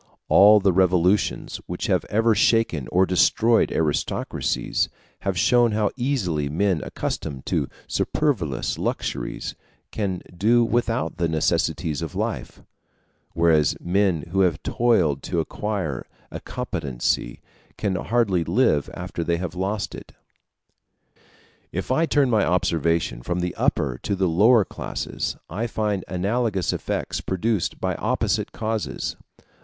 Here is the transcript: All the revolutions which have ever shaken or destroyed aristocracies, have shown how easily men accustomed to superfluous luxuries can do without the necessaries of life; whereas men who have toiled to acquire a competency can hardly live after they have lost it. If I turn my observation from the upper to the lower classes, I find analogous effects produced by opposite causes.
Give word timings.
All 0.29 0.59
the 0.59 0.73
revolutions 0.73 1.57
which 1.67 1.85
have 1.85 2.05
ever 2.05 2.33
shaken 2.33 2.87
or 2.91 3.05
destroyed 3.05 3.71
aristocracies, 3.71 4.89
have 5.19 5.37
shown 5.37 5.73
how 5.73 5.91
easily 5.95 6.49
men 6.49 6.81
accustomed 6.83 7.45
to 7.45 7.69
superfluous 7.87 8.79
luxuries 8.79 9.53
can 9.91 10.23
do 10.35 10.65
without 10.65 11.17
the 11.17 11.27
necessaries 11.27 12.01
of 12.01 12.15
life; 12.15 12.63
whereas 13.35 13.77
men 13.79 14.23
who 14.31 14.39
have 14.39 14.63
toiled 14.63 15.21
to 15.21 15.39
acquire 15.39 16.07
a 16.31 16.39
competency 16.39 17.39
can 17.77 17.93
hardly 17.95 18.43
live 18.43 18.89
after 18.95 19.23
they 19.23 19.37
have 19.37 19.53
lost 19.53 19.93
it. 19.93 20.13
If 21.71 21.91
I 21.91 22.07
turn 22.07 22.27
my 22.31 22.43
observation 22.43 23.21
from 23.21 23.39
the 23.39 23.53
upper 23.53 23.99
to 24.01 24.15
the 24.15 24.27
lower 24.27 24.65
classes, 24.65 25.35
I 25.47 25.67
find 25.67 26.03
analogous 26.07 26.73
effects 26.73 27.21
produced 27.21 27.79
by 27.79 27.93
opposite 27.97 28.51
causes. 28.51 29.15